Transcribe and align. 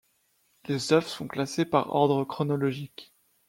Les 0.65 0.93
œuvres 0.93 1.07
sont 1.07 1.27
classées 1.27 1.63
par 1.63 1.93
ordre 1.93 2.23
chronologique. 2.23 3.13